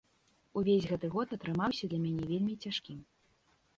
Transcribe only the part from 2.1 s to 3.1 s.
вельмі цяжкім.